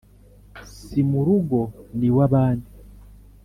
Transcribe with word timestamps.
Si 0.77 0.99
mu 1.09 1.19
rugo 1.27 1.59
niwabandi 1.97 2.71